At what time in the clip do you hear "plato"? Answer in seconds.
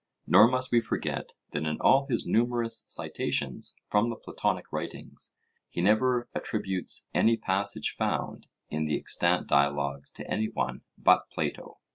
11.29-11.77